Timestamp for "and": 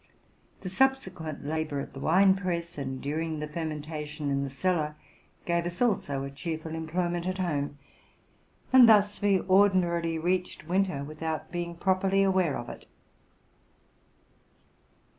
2.79-2.99, 8.73-8.89